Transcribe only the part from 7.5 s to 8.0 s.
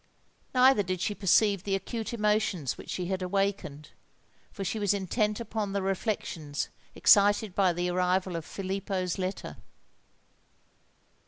by the